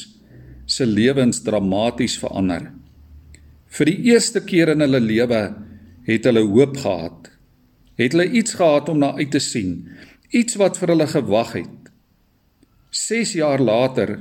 se 0.66 0.86
lewens 0.86 1.42
dramaties 1.46 2.18
verander. 2.18 2.70
Vir 3.70 3.90
die 3.90 4.10
eerste 4.10 4.42
keer 4.42 4.74
in 4.74 4.82
hulle 4.82 5.00
lewe 5.02 5.42
het 6.06 6.26
hulle 6.26 6.42
hoop 6.46 6.76
gehad. 6.82 7.30
Het 8.00 8.16
hulle 8.16 8.30
iets 8.40 8.56
gehad 8.58 8.88
om 8.90 8.98
na 8.98 9.12
uit 9.18 9.30
te 9.30 9.42
sien, 9.42 9.84
iets 10.30 10.56
wat 10.58 10.78
vir 10.80 10.94
hulle 10.94 11.06
gewag 11.10 11.54
het. 11.58 11.76
6 12.90 13.36
jaar 13.38 13.62
later 13.62 14.16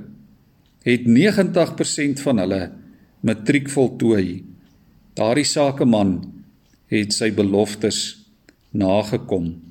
het 0.86 1.08
90% 1.10 2.22
van 2.26 2.42
hulle 2.44 2.62
matriek 3.26 3.70
voltooi. 3.70 4.44
Daardie 5.18 5.48
sakeman 5.48 6.20
het 6.94 7.14
sy 7.14 7.32
beloftes 7.34 8.02
nagekom. 8.72 9.69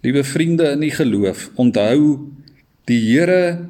Liewe 0.00 0.24
vriende 0.24 0.70
in 0.72 0.80
die 0.80 0.94
geloof, 0.94 1.50
onthou 1.60 2.30
die 2.88 3.00
Here 3.04 3.66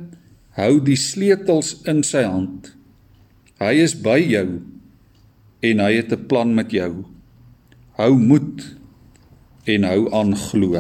hou 0.55 0.77
die 0.85 0.99
sleutels 0.99 1.81
in 1.91 2.05
sy 2.07 2.23
hand. 2.23 2.71
Hy 3.59 3.75
is 3.83 3.97
by 3.99 4.19
jou 4.23 4.61
en 5.67 5.83
hy 5.83 5.93
het 5.99 6.13
'n 6.13 6.27
plan 6.31 6.55
met 6.55 6.71
jou. 6.71 7.05
Hou 7.99 8.15
moed 8.15 8.77
en 9.67 9.83
hou 9.85 10.13
aan 10.15 10.37
glo. 10.37 10.79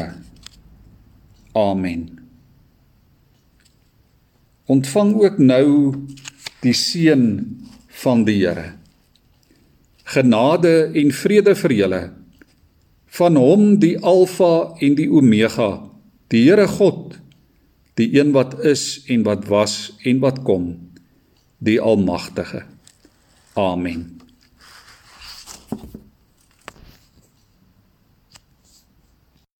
Amen. 1.52 2.20
Ontvang 4.66 5.14
ook 5.14 5.38
nou 5.38 5.94
die 6.62 6.72
seën 6.72 7.58
van 7.88 8.24
die 8.24 8.46
Here. 8.46 8.78
Genade 10.04 10.92
en 10.94 11.10
vrede 11.10 11.54
vir 11.54 11.72
julle 11.72 12.19
van 13.10 13.36
hom 13.36 13.78
die 13.82 13.96
Alfa 13.98 14.76
en 14.78 14.94
die 14.98 15.08
Omega, 15.10 15.72
die 16.30 16.44
Here 16.46 16.68
God, 16.70 17.18
die 17.98 18.12
een 18.14 18.30
wat 18.36 18.60
is 18.64 19.02
en 19.10 19.26
wat 19.26 19.48
was 19.50 19.92
en 20.06 20.22
wat 20.22 20.42
kom, 20.46 20.72
die 21.58 21.80
Almagtige. 21.80 22.64
Amen. 23.58 24.19